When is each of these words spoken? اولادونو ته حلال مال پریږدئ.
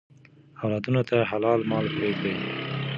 اولادونو 0.61 1.01
ته 1.09 1.17
حلال 1.31 1.59
مال 1.69 1.85
پریږدئ. 1.95 2.33